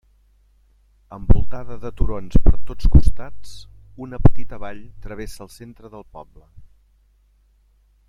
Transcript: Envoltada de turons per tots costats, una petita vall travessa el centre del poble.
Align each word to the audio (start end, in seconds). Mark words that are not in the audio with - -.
Envoltada 1.17 1.77
de 1.83 1.91
turons 1.99 2.39
per 2.47 2.55
tots 2.71 2.89
costats, 2.97 3.53
una 4.07 4.23
petita 4.25 4.61
vall 4.67 4.83
travessa 5.07 5.47
el 5.49 5.55
centre 5.61 5.93
del 5.97 6.07
poble. 6.19 6.47